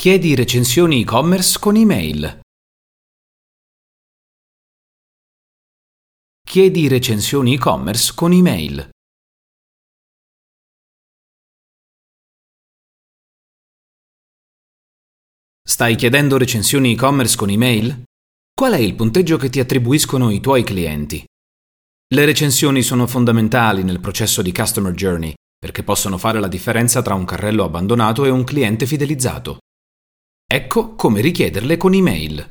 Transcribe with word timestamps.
Chiedi 0.00 0.36
recensioni 0.36 1.00
e-commerce 1.00 1.58
con 1.58 1.74
email. 1.74 2.40
Chiedi 6.48 6.86
recensioni 6.86 7.54
e-commerce 7.54 8.12
con 8.14 8.32
email. 8.32 8.90
Stai 15.68 15.96
chiedendo 15.96 16.36
recensioni 16.36 16.92
e-commerce 16.92 17.36
con 17.36 17.50
email? 17.50 18.04
Qual 18.54 18.74
è 18.74 18.78
il 18.78 18.94
punteggio 18.94 19.36
che 19.36 19.50
ti 19.50 19.58
attribuiscono 19.58 20.30
i 20.30 20.38
tuoi 20.38 20.62
clienti? 20.62 21.24
Le 22.14 22.24
recensioni 22.24 22.82
sono 22.82 23.08
fondamentali 23.08 23.82
nel 23.82 23.98
processo 23.98 24.42
di 24.42 24.52
Customer 24.52 24.92
Journey 24.92 25.34
perché 25.58 25.82
possono 25.82 26.18
fare 26.18 26.38
la 26.38 26.46
differenza 26.46 27.02
tra 27.02 27.14
un 27.14 27.24
carrello 27.24 27.64
abbandonato 27.64 28.24
e 28.24 28.30
un 28.30 28.44
cliente 28.44 28.86
fidelizzato. 28.86 29.58
Ecco 30.50 30.94
come 30.94 31.20
richiederle 31.20 31.76
con 31.76 31.92
email. 31.92 32.48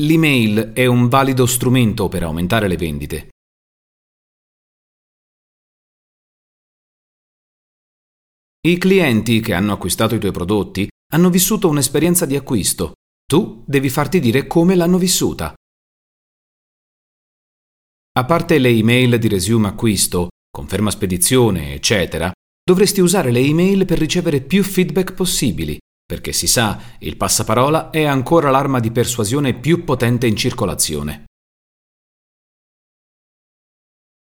L'email 0.00 0.72
è 0.74 0.86
un 0.86 1.08
valido 1.08 1.44
strumento 1.46 2.06
per 2.06 2.22
aumentare 2.22 2.68
le 2.68 2.76
vendite. 2.76 3.28
I 8.60 8.78
clienti 8.78 9.40
che 9.40 9.54
hanno 9.54 9.72
acquistato 9.72 10.14
i 10.14 10.20
tuoi 10.20 10.30
prodotti 10.30 10.88
hanno 11.12 11.30
vissuto 11.30 11.68
un'esperienza 11.68 12.26
di 12.26 12.36
acquisto. 12.36 12.92
Tu 13.24 13.64
devi 13.66 13.90
farti 13.90 14.20
dire 14.20 14.46
come 14.46 14.76
l'hanno 14.76 14.98
vissuta. 14.98 15.52
A 18.16 18.24
parte 18.24 18.58
le 18.58 18.68
email 18.68 19.18
di 19.18 19.26
resume 19.26 19.66
acquisto, 19.66 20.28
conferma 20.48 20.92
spedizione, 20.92 21.74
eccetera, 21.74 22.32
dovresti 22.64 23.00
usare 23.00 23.30
le 23.30 23.40
email 23.40 23.84
per 23.84 23.98
ricevere 23.98 24.40
più 24.40 24.64
feedback 24.64 25.12
possibili, 25.12 25.78
perché 26.04 26.32
si 26.32 26.46
sa, 26.46 26.96
il 27.00 27.16
passaparola 27.16 27.90
è 27.90 28.04
ancora 28.04 28.50
l'arma 28.50 28.80
di 28.80 28.90
persuasione 28.90 29.54
più 29.54 29.84
potente 29.84 30.26
in 30.26 30.34
circolazione. 30.34 31.24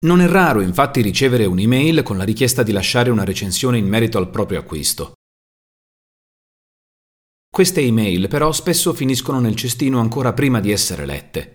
Non 0.06 0.20
è 0.20 0.27
raro 0.27 0.61
infatti 0.61 1.00
ricevere 1.00 1.47
un'email 1.47 2.03
con 2.03 2.17
la 2.17 2.25
richiesta 2.25 2.62
di 2.62 2.73
lasciare 2.73 3.11
una 3.11 3.25
recensione 3.25 3.78
in 3.78 3.87
merito 3.87 4.19
al 4.19 4.31
proprio 4.31 4.59
acquisto. 4.59 5.15
Queste 7.48 7.81
email 7.81 8.28
però 8.28 8.53
spesso 8.53 8.93
finiscono 8.93 9.41
nel 9.41 9.56
cestino 9.56 9.98
ancora 9.98 10.34
prima 10.34 10.61
di 10.61 10.70
essere 10.70 11.06
lette. 11.06 11.55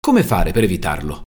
Come 0.00 0.22
fare 0.22 0.52
per 0.52 0.62
evitarlo? 0.62 1.22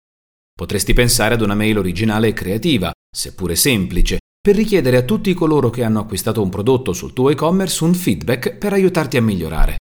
Potresti 0.53 0.93
pensare 0.93 1.35
ad 1.35 1.43
una 1.43 1.55
mail 1.55 1.79
originale 1.79 2.29
e 2.29 2.33
creativa, 2.33 2.91
seppure 3.15 3.55
semplice, 3.55 4.19
per 4.47 4.55
richiedere 4.55 4.97
a 4.97 5.03
tutti 5.03 5.35
coloro 5.35 5.71
che 5.71 5.83
hanno 5.83 5.99
acquistato 5.99 6.41
un 6.41 6.51
prodotto 6.51 6.93
sul 6.93 7.13
tuo 7.13 7.31
e-commerce 7.31 7.83
un 7.83 7.95
feedback 7.95 8.55
per 8.55 8.73
aiutarti 8.73 9.17
a 9.17 9.21
migliorare. 9.21 9.79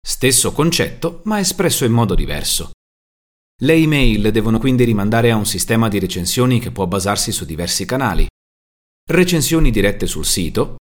Stesso 0.00 0.52
concetto, 0.52 1.22
ma 1.24 1.40
espresso 1.40 1.84
in 1.84 1.90
modo 1.90 2.14
diverso. 2.14 2.70
Le 3.62 3.72
email 3.72 4.30
devono 4.30 4.60
quindi 4.60 4.84
rimandare 4.84 5.32
a 5.32 5.36
un 5.36 5.46
sistema 5.46 5.88
di 5.88 5.98
recensioni 5.98 6.60
che 6.60 6.70
può 6.70 6.86
basarsi 6.86 7.32
su 7.32 7.44
diversi 7.44 7.86
canali. 7.86 8.28
Recensioni 9.10 9.72
dirette 9.72 10.06
sul 10.06 10.24
sito. 10.24 10.76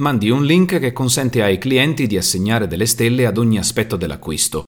Mandi 0.00 0.30
un 0.30 0.44
link 0.44 0.78
che 0.78 0.92
consente 0.92 1.42
ai 1.42 1.58
clienti 1.58 2.06
di 2.06 2.16
assegnare 2.16 2.68
delle 2.68 2.86
stelle 2.86 3.26
ad 3.26 3.38
ogni 3.38 3.58
aspetto 3.58 3.96
dell'acquisto 3.96 4.66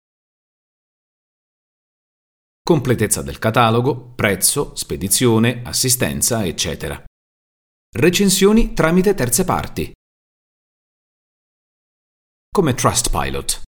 completezza 2.62 3.22
del 3.22 3.38
catalogo, 3.38 4.12
prezzo, 4.14 4.74
spedizione, 4.76 5.62
assistenza, 5.64 6.46
eccetera. 6.46 7.02
Recensioni 7.94 8.72
tramite 8.72 9.14
terze 9.14 9.44
parti. 9.44 9.92
Come 12.48 12.74
Trustpilot. 12.74 13.62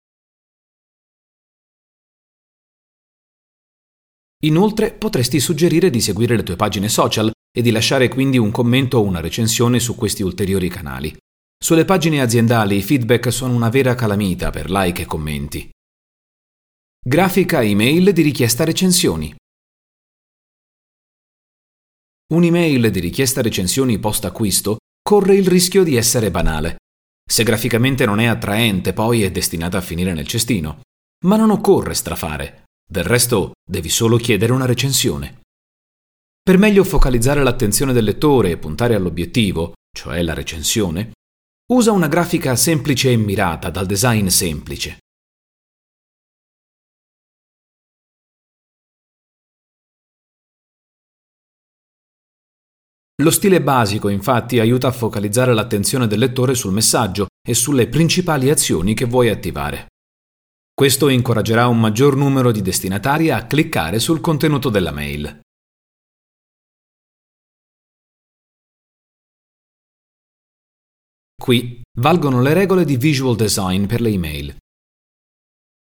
Inoltre 4.44 4.92
potresti 4.92 5.40
suggerire 5.40 5.88
di 5.88 6.00
seguire 6.00 6.36
le 6.36 6.42
tue 6.42 6.56
pagine 6.56 6.88
social 6.88 7.30
e 7.56 7.62
di 7.62 7.70
lasciare 7.70 8.08
quindi 8.08 8.38
un 8.38 8.50
commento 8.50 8.98
o 8.98 9.02
una 9.02 9.20
recensione 9.20 9.78
su 9.78 9.94
questi 9.94 10.22
ulteriori 10.22 10.68
canali. 10.68 11.16
Sulle 11.56 11.84
pagine 11.84 12.20
aziendali 12.20 12.76
i 12.76 12.82
feedback 12.82 13.32
sono 13.32 13.54
una 13.54 13.68
vera 13.68 13.94
calamita 13.94 14.50
per 14.50 14.68
like 14.68 15.02
e 15.02 15.06
commenti. 15.06 15.70
Grafica 17.04 17.64
email 17.64 18.12
di 18.12 18.22
richiesta 18.22 18.62
recensioni. 18.62 19.34
Un'email 22.32 22.92
di 22.92 23.00
richiesta 23.00 23.42
recensioni 23.42 23.98
post 23.98 24.24
acquisto 24.24 24.76
corre 25.02 25.34
il 25.34 25.48
rischio 25.48 25.82
di 25.82 25.96
essere 25.96 26.30
banale. 26.30 26.76
Se 27.28 27.42
graficamente 27.42 28.06
non 28.06 28.20
è 28.20 28.26
attraente, 28.26 28.92
poi 28.92 29.24
è 29.24 29.32
destinata 29.32 29.78
a 29.78 29.80
finire 29.80 30.12
nel 30.12 30.28
cestino. 30.28 30.82
Ma 31.26 31.34
non 31.34 31.50
occorre 31.50 31.94
strafare. 31.94 32.66
Del 32.88 33.02
resto, 33.02 33.50
devi 33.68 33.88
solo 33.88 34.16
chiedere 34.16 34.52
una 34.52 34.66
recensione. 34.66 35.40
Per 36.40 36.56
meglio 36.56 36.84
focalizzare 36.84 37.42
l'attenzione 37.42 37.92
del 37.92 38.04
lettore 38.04 38.52
e 38.52 38.58
puntare 38.58 38.94
all'obiettivo, 38.94 39.72
cioè 39.90 40.22
la 40.22 40.34
recensione, 40.34 41.10
usa 41.72 41.90
una 41.90 42.06
grafica 42.06 42.54
semplice 42.54 43.10
e 43.10 43.16
mirata 43.16 43.70
dal 43.70 43.86
design 43.86 44.28
semplice. 44.28 44.98
Lo 53.22 53.30
stile 53.30 53.62
basico 53.62 54.08
infatti 54.08 54.58
aiuta 54.58 54.88
a 54.88 54.92
focalizzare 54.92 55.54
l'attenzione 55.54 56.08
del 56.08 56.18
lettore 56.18 56.56
sul 56.56 56.72
messaggio 56.72 57.28
e 57.40 57.54
sulle 57.54 57.88
principali 57.88 58.50
azioni 58.50 58.94
che 58.94 59.04
vuoi 59.04 59.28
attivare. 59.28 59.86
Questo 60.74 61.08
incoraggerà 61.08 61.68
un 61.68 61.78
maggior 61.78 62.16
numero 62.16 62.50
di 62.50 62.62
destinatari 62.62 63.30
a 63.30 63.46
cliccare 63.46 64.00
sul 64.00 64.20
contenuto 64.20 64.70
della 64.70 64.90
mail. 64.90 65.40
Qui 71.40 71.80
valgono 71.98 72.42
le 72.42 72.54
regole 72.54 72.84
di 72.84 72.96
visual 72.96 73.36
design 73.36 73.86
per 73.86 74.00
le 74.00 74.08
email. 74.08 74.56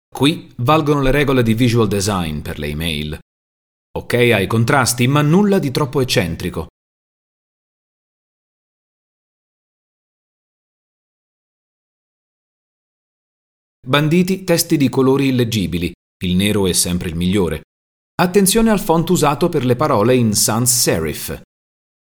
Qui 0.09 0.51
valgono 0.57 1.01
le 1.01 1.11
regole 1.11 1.43
di 1.43 1.53
visual 1.53 1.87
design 1.87 2.39
per 2.39 2.57
le 2.57 2.67
email. 2.67 3.19
Ok 3.95 4.13
ai 4.13 4.47
contrasti, 4.47 5.05
ma 5.07 5.21
nulla 5.21 5.59
di 5.59 5.69
troppo 5.69 6.01
eccentrico. 6.01 6.67
Banditi 13.87 14.43
testi 14.43 14.75
di 14.75 14.89
colori 14.89 15.27
illeggibili, 15.29 15.93
il 16.25 16.35
nero 16.35 16.67
è 16.67 16.73
sempre 16.73 17.07
il 17.07 17.15
migliore. 17.15 17.61
Attenzione 18.15 18.69
al 18.69 18.81
font 18.81 19.09
usato 19.09 19.47
per 19.47 19.63
le 19.63 19.77
parole 19.77 20.13
in 20.13 20.33
sans 20.33 20.69
serif. 20.69 21.41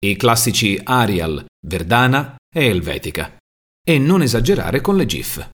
I 0.04 0.14
classici 0.14 0.80
Arial, 0.80 1.44
Verdana 1.66 2.36
e 2.48 2.66
Helvetica. 2.66 3.36
E 3.84 3.98
non 3.98 4.22
esagerare 4.22 4.80
con 4.80 4.96
le 4.96 5.06
GIF. 5.06 5.50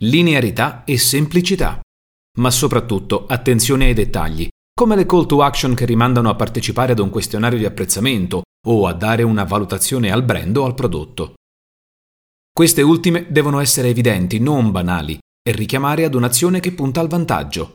Linearità 0.00 0.84
e 0.84 0.96
semplicità. 0.96 1.78
Ma 2.38 2.50
soprattutto 2.50 3.26
attenzione 3.26 3.84
ai 3.84 3.92
dettagli, 3.92 4.48
come 4.72 4.96
le 4.96 5.04
call 5.04 5.26
to 5.26 5.42
action 5.42 5.74
che 5.74 5.84
rimandano 5.84 6.30
a 6.30 6.36
partecipare 6.36 6.92
ad 6.92 7.00
un 7.00 7.10
questionario 7.10 7.58
di 7.58 7.66
apprezzamento 7.66 8.43
o 8.66 8.86
a 8.86 8.92
dare 8.92 9.22
una 9.22 9.44
valutazione 9.44 10.10
al 10.10 10.24
brand 10.24 10.56
o 10.56 10.64
al 10.64 10.74
prodotto. 10.74 11.34
Queste 12.52 12.82
ultime 12.82 13.26
devono 13.30 13.60
essere 13.60 13.88
evidenti, 13.88 14.38
non 14.38 14.70
banali, 14.70 15.18
e 15.42 15.52
richiamare 15.52 16.04
ad 16.04 16.14
un'azione 16.14 16.60
che 16.60 16.72
punta 16.72 17.00
al 17.00 17.08
vantaggio. 17.08 17.74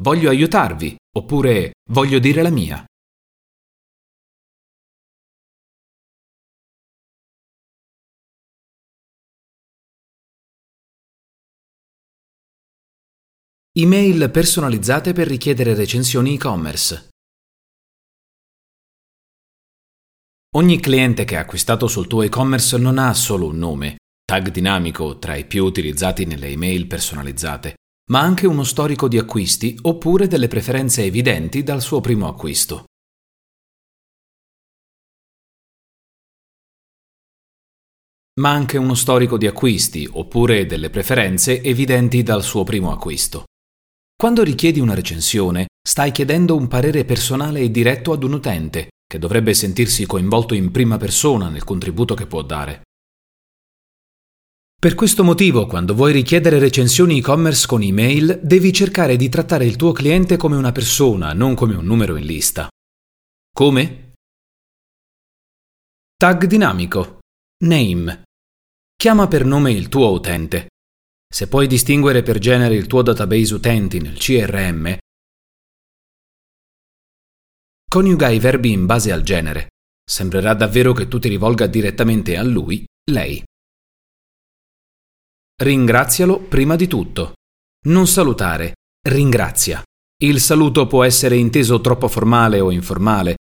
Voglio 0.00 0.30
aiutarvi, 0.30 0.96
oppure 1.16 1.72
voglio 1.90 2.18
dire 2.18 2.42
la 2.42 2.50
mia. 2.50 2.84
Email 13.78 14.30
personalizzate 14.32 15.12
per 15.12 15.28
richiedere 15.28 15.74
recensioni 15.74 16.34
e-commerce. 16.34 17.07
Ogni 20.56 20.80
cliente 20.80 21.26
che 21.26 21.36
ha 21.36 21.40
acquistato 21.40 21.88
sul 21.88 22.06
tuo 22.06 22.22
e-commerce 22.22 22.78
non 22.78 22.96
ha 22.96 23.12
solo 23.12 23.48
un 23.48 23.58
nome, 23.58 23.96
tag 24.24 24.50
dinamico 24.50 25.18
tra 25.18 25.36
i 25.36 25.44
più 25.44 25.62
utilizzati 25.62 26.24
nelle 26.24 26.48
email 26.48 26.86
personalizzate, 26.86 27.74
ma 28.12 28.20
anche 28.20 28.46
uno 28.46 28.64
storico 28.64 29.08
di 29.08 29.18
acquisti 29.18 29.78
oppure 29.82 30.26
delle 30.26 30.48
preferenze 30.48 31.04
evidenti 31.04 31.62
dal 31.62 31.82
suo 31.82 32.00
primo 32.00 32.26
acquisto. 32.28 32.84
ma 38.38 38.50
anche 38.50 38.78
uno 38.78 38.94
storico 38.94 39.36
di 39.36 39.48
acquisti 39.48 40.08
oppure 40.08 40.64
delle 40.64 40.90
preferenze 40.90 41.60
evidenti 41.60 42.22
dal 42.22 42.44
suo 42.44 42.62
primo 42.62 42.92
acquisto. 42.92 43.46
Quando 44.16 44.44
richiedi 44.44 44.78
una 44.78 44.94
recensione, 44.94 45.66
stai 45.82 46.12
chiedendo 46.12 46.54
un 46.54 46.68
parere 46.68 47.04
personale 47.04 47.58
e 47.58 47.72
diretto 47.72 48.12
ad 48.12 48.22
un 48.22 48.34
utente, 48.34 48.90
che 49.08 49.18
dovrebbe 49.18 49.54
sentirsi 49.54 50.04
coinvolto 50.04 50.52
in 50.52 50.70
prima 50.70 50.98
persona 50.98 51.48
nel 51.48 51.64
contributo 51.64 52.14
che 52.14 52.26
può 52.26 52.42
dare. 52.42 52.82
Per 54.78 54.94
questo 54.94 55.24
motivo, 55.24 55.66
quando 55.66 55.94
vuoi 55.94 56.12
richiedere 56.12 56.58
recensioni 56.58 57.18
e-commerce 57.18 57.66
con 57.66 57.82
email, 57.82 58.38
devi 58.42 58.70
cercare 58.72 59.16
di 59.16 59.30
trattare 59.30 59.64
il 59.64 59.76
tuo 59.76 59.92
cliente 59.92 60.36
come 60.36 60.56
una 60.56 60.72
persona, 60.72 61.32
non 61.32 61.54
come 61.54 61.74
un 61.74 61.86
numero 61.86 62.16
in 62.16 62.26
lista. 62.26 62.68
Come? 63.52 64.12
Tag 66.14 66.44
dinamico. 66.44 67.18
Name. 67.64 68.22
Chiama 68.94 69.26
per 69.26 69.44
nome 69.44 69.72
il 69.72 69.88
tuo 69.88 70.10
utente. 70.12 70.68
Se 71.32 71.48
puoi 71.48 71.66
distinguere 71.66 72.22
per 72.22 72.38
genere 72.38 72.74
il 72.76 72.86
tuo 72.86 73.02
database 73.02 73.54
utenti 73.54 74.00
nel 74.00 74.18
CRM, 74.18 74.96
coniuga 77.88 78.28
i 78.28 78.38
verbi 78.38 78.72
in 78.72 78.84
base 78.86 79.10
al 79.10 79.22
genere. 79.22 79.68
Sembrerà 80.08 80.54
davvero 80.54 80.92
che 80.92 81.08
tu 81.08 81.18
ti 81.18 81.28
rivolga 81.28 81.66
direttamente 81.66 82.36
a 82.36 82.42
lui, 82.42 82.84
lei. 83.10 83.42
Ringrazialo 85.60 86.40
prima 86.40 86.76
di 86.76 86.86
tutto. 86.86 87.32
Non 87.86 88.06
salutare, 88.06 88.74
ringrazia. 89.08 89.82
Il 90.20 90.40
saluto 90.40 90.86
può 90.86 91.04
essere 91.04 91.36
inteso 91.36 91.80
troppo 91.80 92.08
formale 92.08 92.60
o 92.60 92.70
informale. 92.70 93.36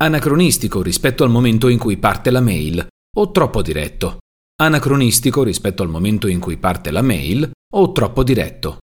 Anacronistico 0.00 0.80
rispetto 0.80 1.24
al 1.24 1.30
momento 1.30 1.68
in 1.68 1.78
cui 1.78 1.96
parte 1.96 2.30
la 2.30 2.40
mail, 2.40 2.86
o 3.16 3.30
troppo 3.32 3.62
diretto. 3.62 4.18
Anacronistico 4.60 5.42
rispetto 5.42 5.82
al 5.82 5.88
momento 5.88 6.28
in 6.28 6.38
cui 6.38 6.56
parte 6.56 6.90
la 6.90 7.02
mail, 7.02 7.50
o 7.74 7.92
troppo 7.92 8.22
diretto. 8.22 8.78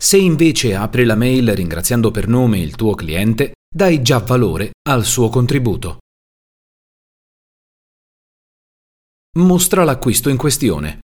Se 0.00 0.16
invece 0.16 0.74
apri 0.74 1.04
la 1.04 1.14
mail 1.14 1.54
ringraziando 1.54 2.10
per 2.10 2.26
nome 2.26 2.58
il 2.58 2.74
tuo 2.74 2.94
cliente, 2.94 3.54
dai 3.72 4.02
già 4.02 4.18
valore 4.18 4.72
al 4.88 5.04
suo 5.04 5.28
contributo. 5.28 5.98
Mostra 9.38 9.84
l'acquisto 9.84 10.28
in 10.28 10.36
questione. 10.36 11.00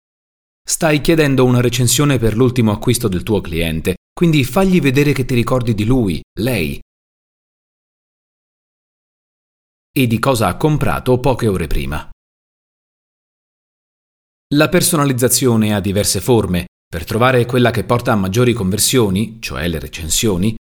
Stai 0.64 1.00
chiedendo 1.00 1.44
una 1.44 1.60
recensione 1.60 2.18
per 2.18 2.36
l'ultimo 2.36 2.70
acquisto 2.70 3.08
del 3.08 3.24
tuo 3.24 3.40
cliente, 3.40 3.96
quindi 4.12 4.44
fagli 4.44 4.80
vedere 4.80 5.12
che 5.12 5.24
ti 5.24 5.34
ricordi 5.34 5.74
di 5.74 5.84
lui, 5.84 6.20
lei, 6.38 6.80
e 9.94 10.06
di 10.06 10.18
cosa 10.18 10.46
ha 10.46 10.56
comprato 10.56 11.18
poche 11.18 11.48
ore 11.48 11.66
prima. 11.66 12.11
La 14.54 14.68
personalizzazione 14.68 15.74
ha 15.74 15.80
diverse 15.80 16.20
forme 16.20 16.66
per 16.86 17.06
trovare 17.06 17.46
quella 17.46 17.70
che 17.70 17.84
porta 17.84 18.12
a 18.12 18.16
maggiori 18.16 18.52
conversioni, 18.52 19.40
cioè 19.40 19.66
le 19.66 19.78
recensioni, 19.78 20.54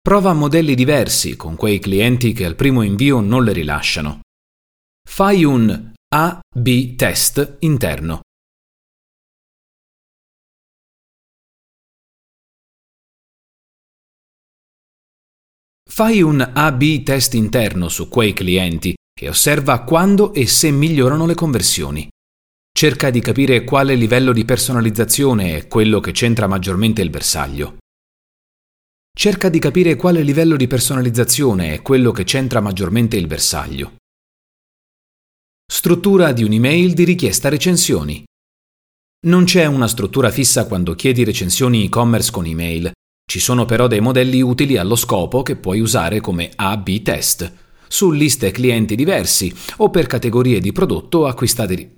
prova 0.00 0.32
modelli 0.32 0.74
diversi 0.74 1.36
con 1.36 1.54
quei 1.54 1.78
clienti 1.78 2.32
che 2.32 2.44
al 2.44 2.56
primo 2.56 2.82
invio 2.82 3.20
non 3.20 3.44
le 3.44 3.52
rilasciano. 3.52 4.22
Fai 5.08 5.44
un 5.44 5.92
A-B 6.08 6.96
test 6.96 7.58
interno. 7.60 8.22
Fai 15.88 16.22
un 16.22 16.40
A-B 16.40 17.02
test 17.04 17.34
interno 17.34 17.88
su 17.88 18.08
quei 18.08 18.32
clienti 18.32 18.96
e 19.18 19.28
osserva 19.28 19.82
quando 19.82 20.32
e 20.32 20.46
se 20.46 20.70
migliorano 20.70 21.26
le 21.26 21.34
conversioni. 21.34 22.08
Cerca 22.72 23.10
di 23.10 23.20
capire 23.20 23.64
quale 23.64 23.94
livello 23.94 24.32
di 24.32 24.44
personalizzazione 24.44 25.56
è 25.56 25.66
quello 25.66 26.00
che 26.00 26.12
centra 26.12 26.46
maggiormente 26.46 27.02
il 27.02 27.10
bersaglio. 27.10 27.78
Cerca 29.12 29.48
di 29.48 29.58
capire 29.58 29.96
quale 29.96 30.22
livello 30.22 30.56
di 30.56 30.68
personalizzazione 30.68 31.74
è 31.74 31.82
quello 31.82 32.12
che 32.12 32.24
centra 32.24 32.60
maggiormente 32.60 33.16
il 33.16 33.26
bersaglio. 33.26 33.96
Struttura 35.66 36.32
di 36.32 36.44
un'email 36.44 36.92
di 36.94 37.04
richiesta 37.04 37.48
recensioni. 37.48 38.24
Non 39.26 39.44
c'è 39.44 39.66
una 39.66 39.88
struttura 39.88 40.30
fissa 40.30 40.66
quando 40.66 40.94
chiedi 40.94 41.24
recensioni 41.24 41.84
e-commerce 41.84 42.30
con 42.30 42.46
email, 42.46 42.92
ci 43.28 43.40
sono 43.40 43.66
però 43.66 43.88
dei 43.88 44.00
modelli 44.00 44.40
utili 44.40 44.76
allo 44.76 44.94
scopo 44.94 45.42
che 45.42 45.56
puoi 45.56 45.80
usare 45.80 46.20
come 46.20 46.50
A-B 46.54 47.02
test, 47.02 47.52
su 47.88 48.10
liste 48.10 48.50
clienti 48.50 48.94
diversi 48.94 49.52
o 49.78 49.90
per 49.90 50.06
categorie 50.06 50.60
di 50.60 50.72
prodotto 50.72 51.26
acquistate 51.26 51.96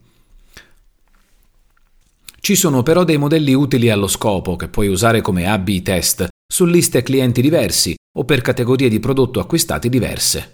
ci 2.40 2.56
sono 2.56 2.82
però 2.82 3.04
dei 3.04 3.18
modelli 3.18 3.52
utili 3.52 3.90
allo 3.90 4.08
scopo 4.08 4.56
che 4.56 4.68
puoi 4.68 4.88
usare 4.88 5.20
come 5.20 5.46
A-B 5.46 5.82
test 5.82 6.26
su 6.50 6.64
liste 6.64 7.02
clienti 7.02 7.42
diversi 7.42 7.94
o 8.18 8.24
per 8.24 8.40
categorie 8.40 8.88
di 8.88 8.98
prodotto 8.98 9.40
acquistati 9.40 9.88
diverse. 9.88 10.52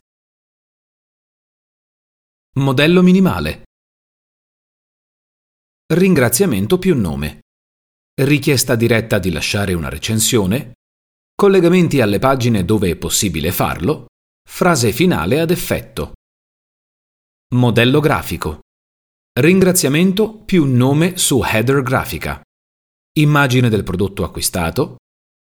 Modello 2.59 3.03
minimale. 3.03 3.63
Ringraziamento 5.95 6.79
più 6.79 6.99
nome. 6.99 7.41
Richiesta 8.21 8.75
diretta 8.75 9.19
di 9.19 9.31
lasciare 9.31 9.73
una 9.73 9.89
recensione. 9.89 10.73
Collegamenti 11.35 12.01
alle 12.01 12.19
pagine 12.19 12.65
dove 12.65 12.91
è 12.91 12.97
possibile 12.97 13.53
farlo. 13.53 14.07
Frase 14.49 14.93
finale 14.93 15.41
ad 15.41 15.51
effetto. 15.51 16.13
Modello 17.55 18.01
grafico. 18.01 18.61
Ringraziamento 19.39 20.39
più 20.39 20.65
nome 20.65 21.19
su 21.19 21.43
header 21.45 21.83
grafica. 21.83 22.41
Immagine 23.19 23.69
del 23.69 23.83
prodotto 23.83 24.25
acquistato. 24.25 24.97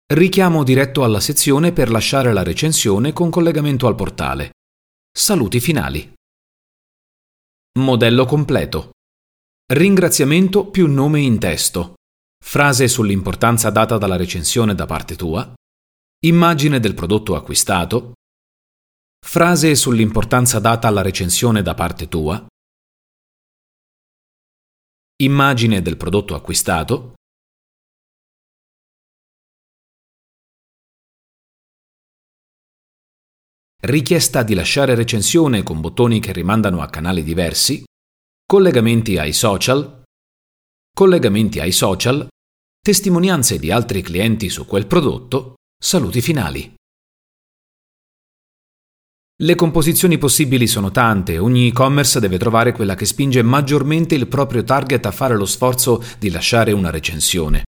Richiamo 0.07 0.65
diretto 0.65 1.05
alla 1.05 1.21
sezione 1.21 1.73
per 1.73 1.91
lasciare 1.91 2.33
la 2.33 2.43
recensione 2.43 3.13
con 3.13 3.29
collegamento 3.29 3.87
al 3.87 3.95
portale. 3.95 4.53
Saluti 5.13 5.61
finali. 5.61 6.11
Modello 7.79 8.25
completo. 8.25 8.93
Ringraziamento 9.71 10.71
più 10.71 10.87
nome 10.87 11.21
in 11.21 11.39
testo. 11.39 11.95
Frase 12.43 12.89
sull'importanza 12.89 13.69
data 13.69 13.99
dalla 13.99 14.17
recensione 14.17 14.75
da 14.75 14.87
parte 14.87 15.15
tua. 15.15 15.53
Immagine 16.25 16.81
del 16.81 16.95
prodotto 16.95 17.37
acquistato. 17.37 18.14
Frase 19.27 19.75
sull'importanza 19.75 20.61
data 20.61 20.87
alla 20.87 21.03
recensione 21.03 21.63
da 21.63 21.75
parte 21.75 22.09
tua. 22.09 22.47
Immagine 25.23 25.83
del 25.83 25.97
prodotto 25.97 26.37
acquistato, 26.37 27.15
richiesta 33.81 34.45
di 34.45 34.55
lasciare 34.55 34.95
recensione 34.95 35.65
con 35.65 35.81
bottoni 35.81 36.21
che 36.21 36.33
rimandano 36.33 36.81
a 36.81 36.89
canali 36.89 37.25
diversi, 37.25 37.83
collegamenti 38.47 39.19
ai 39.19 39.33
social, 39.33 40.03
collegamenti 40.95 41.59
ai 41.59 41.73
social, 41.73 42.29
testimonianze 42.79 43.59
di 43.59 43.73
altri 43.73 44.01
clienti 44.01 44.49
su 44.49 44.65
quel 44.65 44.87
prodotto, 44.87 45.55
saluti 45.77 46.21
finali. 46.21 46.73
Le 49.43 49.57
composizioni 49.57 50.17
possibili 50.17 50.69
sono 50.69 50.93
tante, 50.93 51.39
ogni 51.39 51.67
e-commerce 51.67 52.21
deve 52.21 52.39
trovare 52.39 52.71
quella 52.71 52.95
che 52.95 53.05
spinge 53.05 53.43
maggiormente 53.43 54.15
il 54.15 54.29
proprio 54.29 54.63
target 54.63 55.07
a 55.07 55.11
fare 55.11 55.35
lo 55.35 55.45
sforzo 55.45 56.01
di 56.21 56.31
lasciare 56.31 56.71
una 56.71 56.91
recensione. 56.91 57.65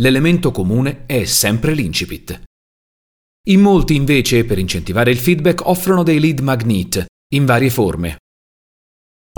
L'elemento 0.00 0.50
comune 0.50 1.06
è 1.06 1.24
sempre 1.24 1.74
l'incipit. 1.74 2.42
In 3.50 3.60
molti 3.60 3.94
invece, 3.94 4.44
per 4.44 4.58
incentivare 4.58 5.12
il 5.12 5.18
feedback, 5.18 5.64
offrono 5.68 6.02
dei 6.02 6.18
lead 6.18 6.40
magnet 6.40 7.06
in 7.34 7.44
varie 7.44 7.70
forme. 7.70 8.16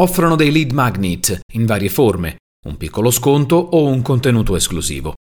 Offrono 0.00 0.36
dei 0.36 0.50
lead 0.50 0.72
magnet 0.72 1.40
in 1.52 1.66
varie 1.66 1.90
forme, 1.90 2.38
un 2.66 2.78
piccolo 2.78 3.10
sconto 3.10 3.56
o 3.56 3.84
un 3.84 4.00
contenuto 4.00 4.56
esclusivo. 4.56 5.16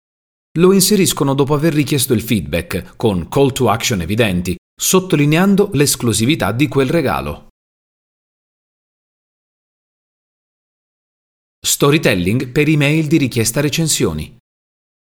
Lo 0.60 0.72
inseriscono 0.72 1.34
dopo 1.34 1.54
aver 1.54 1.74
richiesto 1.74 2.12
il 2.12 2.22
feedback, 2.22 2.94
con 2.94 3.28
call 3.28 3.50
to 3.50 3.68
action 3.68 4.00
evidenti, 4.00 4.56
sottolineando 4.78 5.70
l'esclusività 5.72 6.52
di 6.52 6.68
quel 6.68 6.90
regalo. 6.90 7.48
Storytelling 11.66 12.48
per 12.52 12.68
email 12.68 13.06
di 13.06 13.16
richiesta 13.16 13.60
recensioni. 13.60 14.36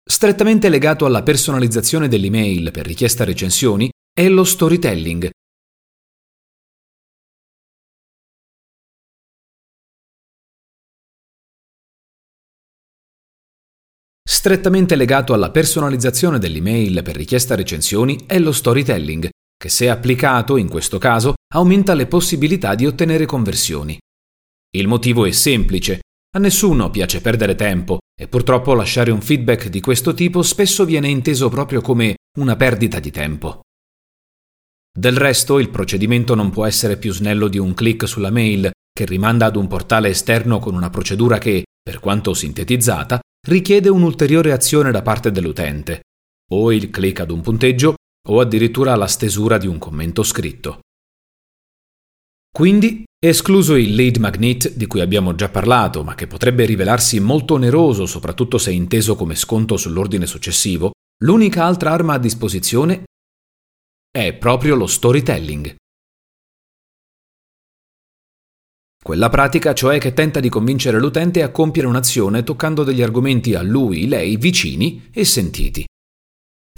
Strettamente 0.09 0.69
legato 0.69 1.05
alla 1.05 1.23
personalizzazione 1.23 2.09
dell'email 2.09 2.71
per 2.71 2.87
richiesta 2.87 3.25
recensioni 3.25 3.91
è 4.13 4.29
lo 4.29 4.45
storytelling, 4.45 5.31
Strettamente 14.39 14.95
legato 14.95 15.35
alla 15.35 15.51
personalizzazione 15.51 16.39
dell'email 16.39 17.03
per 17.03 17.17
richiesta 17.17 17.57
recensioni 17.57 18.25
è 18.25 18.39
lo 18.39 18.53
storytelling, 18.53 19.29
che 19.59 19.69
se 19.69 19.91
applicato, 19.91 20.57
in 20.57 20.69
questo 20.69 20.99
caso, 20.99 21.35
aumenta 21.53 21.95
le 21.95 22.07
possibilità 22.07 22.77
di 22.77 22.87
ottenere 22.87 23.27
conversioni. 23.27 23.99
Il 24.71 24.87
motivo 24.87 25.27
è 25.27 25.33
semplice. 25.33 26.01
A 26.37 26.39
nessuno 26.39 26.91
piace 26.91 27.21
perdere 27.21 27.57
tempo 27.57 27.99
e 28.19 28.29
purtroppo 28.29 28.75
lasciare 28.75 29.11
un 29.11 29.21
feedback 29.21 29.69
di 29.69 29.81
questo 29.81 30.15
tipo 30.15 30.43
spesso 30.43 30.85
viene 30.85 31.09
inteso 31.09 31.49
proprio 31.49 31.81
come 31.81 32.17
una 32.39 32.55
perdita 32.55 33.01
di 33.01 33.11
tempo. 33.11 33.63
Del 34.97 35.17
resto 35.17 35.59
il 35.59 35.71
procedimento 35.71 36.35
non 36.35 36.51
può 36.51 36.65
essere 36.65 36.97
più 36.97 37.13
snello 37.13 37.49
di 37.49 37.59
un 37.59 37.75
clic 37.75 38.07
sulla 38.07 38.31
mail 38.31 38.71
che 38.93 39.07
rimanda 39.07 39.47
ad 39.47 39.57
un 39.57 39.67
portale 39.69 40.09
esterno 40.09 40.59
con 40.59 40.75
una 40.75 40.91
procedura 40.91 41.39
che, 41.39 41.65
per 41.81 42.01
quanto 42.01 42.35
sintetizzata, 42.35 43.21
richiede 43.47 43.89
un'ulteriore 43.89 44.53
azione 44.53 44.91
da 44.91 45.03
parte 45.03 45.31
dell'utente, 45.31 46.03
o 46.51 46.73
il 46.73 46.91
clic 46.91 47.21
ad 47.21 47.31
un 47.31 47.41
punteggio 47.41 47.95
o 48.29 48.41
addirittura 48.41 48.95
la 48.97 49.07
stesura 49.07 49.59
di 49.59 49.67
un 49.67 49.79
commento 49.79 50.23
scritto. 50.23 50.81
Quindi, 52.51 53.05
escluso 53.19 53.77
il 53.77 53.95
lead 53.95 54.17
magnet 54.17 54.73
di 54.73 54.87
cui 54.87 55.01
abbiamo 55.01 55.35
già 55.35 55.49
parlato, 55.49 56.03
ma 56.03 56.15
che 56.15 56.27
potrebbe 56.27 56.65
rivelarsi 56.65 57.21
molto 57.21 57.55
oneroso 57.55 58.07
soprattutto 58.07 58.59
se 58.59 58.73
inteso 58.73 59.15
come 59.17 59.35
sconto 59.35 59.77
sull'ordine 59.77 60.27
successivo, 60.27 60.93
l'unica 61.25 61.65
altra 61.65 61.93
arma 61.93 62.15
a 62.15 62.19
disposizione 62.19 63.05
è 64.11 64.35
proprio 64.35 64.75
lo 64.75 64.87
storytelling. 64.87 65.77
Quella 69.01 69.29
pratica 69.29 69.73
cioè 69.75 69.99
che 69.99 70.13
tenta 70.13 70.41
di 70.41 70.49
convincere 70.49 70.99
l'utente 70.99 71.43
a 71.43 71.51
compiere 71.51 71.89
un'azione 71.89 72.43
toccando 72.43 72.83
degli 72.83 73.01
argomenti 73.01 73.55
a 73.55 73.63
lui, 73.63 74.09
lei 74.09 74.37
vicini 74.37 75.09
e 75.13 75.25
sentiti. 75.25 75.87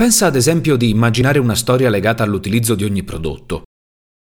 Pensa 0.01 0.25
ad 0.25 0.35
esempio 0.35 0.77
di 0.77 0.89
immaginare 0.89 1.39
una 1.39 1.55
storia 1.55 1.91
legata 1.91 2.23
all'utilizzo 2.23 2.75
di 2.75 2.85
ogni 2.85 3.03
prodotto. 3.03 3.65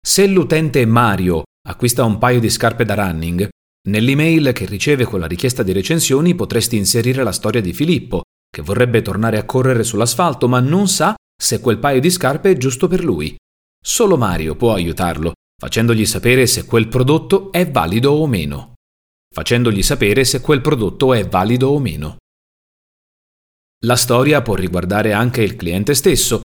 Se 0.06 0.28
l'utente 0.28 0.86
Mario 0.86 1.44
acquista 1.70 2.04
un 2.04 2.18
paio 2.18 2.42
di 2.42 2.50
scarpe 2.50 2.84
da 2.84 2.96
running, 2.96 3.48
nell'email 3.88 4.52
che 4.52 4.66
riceve 4.66 5.06
con 5.06 5.22
la 5.22 5.26
richiesta 5.26 5.64
di 5.64 5.72
recensioni 5.72 6.36
potresti 6.36 6.76
inserire 6.76 7.24
la 7.24 7.32
storia 7.32 7.62
di 7.62 7.72
Filippo, 7.72 8.24
che 8.54 8.62
vorrebbe 8.62 9.02
tornare 9.02 9.38
a 9.38 9.46
correre 9.46 9.86
sull'asfalto 9.86 10.50
ma 10.50 10.60
non 10.60 10.90
sa 10.90 11.16
se 11.42 11.62
quel 11.62 11.80
paio 11.80 12.02
di 12.02 12.10
scarpe 12.10 12.52
è 12.52 12.58
giusto 12.58 12.90
per 12.90 13.02
lui. 13.02 13.38
Solo 13.82 14.18
Mario 14.18 14.58
può 14.58 14.74
aiutarlo, 14.74 15.32
facendogli 15.58 16.06
sapere 16.06 16.46
se 16.46 16.66
quel 16.66 16.90
prodotto 16.90 17.54
è 17.54 17.72
valido 17.72 18.12
o 18.12 18.28
meno. 18.28 18.74
Facendogli 19.34 19.82
sapere 19.82 20.26
se 20.26 20.42
quel 20.42 20.60
prodotto 20.60 21.14
è 21.14 21.26
valido 21.26 21.70
o 21.70 21.80
meno. 21.80 22.18
La 23.86 23.96
storia 23.96 24.42
può 24.42 24.56
riguardare 24.56 25.14
anche 25.14 25.42
il 25.42 25.56
cliente 25.56 25.96
stesso. 25.96 26.42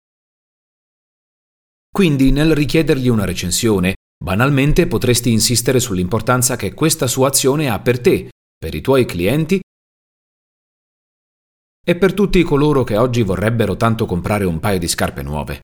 Quindi 1.88 2.32
nel 2.32 2.56
richiedergli 2.56 3.06
una 3.06 3.24
recensione, 3.24 3.94
banalmente 4.18 4.88
potresti 4.88 5.30
insistere 5.30 5.78
sull'importanza 5.78 6.56
che 6.56 6.74
questa 6.74 7.06
sua 7.06 7.28
azione 7.28 7.70
ha 7.70 7.78
per 7.78 8.00
te, 8.00 8.30
per 8.58 8.74
i 8.74 8.80
tuoi 8.80 9.04
clienti 9.04 9.60
e 11.86 11.96
per 11.96 12.14
tutti 12.14 12.42
coloro 12.42 12.82
che 12.82 12.96
oggi 12.96 13.22
vorrebbero 13.22 13.76
tanto 13.76 14.06
comprare 14.06 14.44
un 14.44 14.58
paio 14.58 14.80
di 14.80 14.88
scarpe 14.88 15.22
nuove. 15.22 15.60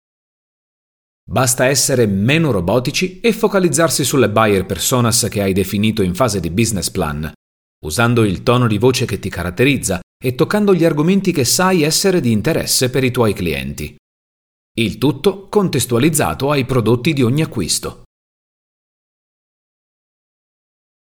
Basta 1.29 1.67
essere 1.67 2.07
meno 2.07 2.53
robotici 2.53 3.19
e 3.19 3.33
focalizzarsi 3.33 4.05
sulle 4.05 4.31
buyer 4.31 4.65
personas 4.67 5.27
che 5.29 5.43
hai 5.43 5.53
definito 5.53 6.03
in 6.03 6.15
fase 6.15 6.39
di 6.39 6.51
business 6.51 6.91
plan, 6.91 7.33
usando 7.85 8.23
il 8.23 8.45
tono 8.45 8.69
di 8.69 8.79
voce 8.79 9.05
che 9.05 9.19
ti 9.19 9.29
caratterizza 9.29 10.01
e 10.23 10.35
toccando 10.35 10.75
gli 10.75 10.85
argomenti 10.85 11.33
che 11.33 11.45
sai 11.45 11.83
essere 11.83 12.21
di 12.21 12.33
interesse 12.33 12.91
per 12.91 13.05
i 13.05 13.11
tuoi 13.11 13.33
clienti. 13.33 13.97
Il 14.79 14.99
tutto 14.99 15.49
contestualizzato 15.49 16.51
ai 16.51 16.65
prodotti 16.65 17.13
di 17.13 17.23
ogni 17.23 17.43
acquisto. 17.43 18.03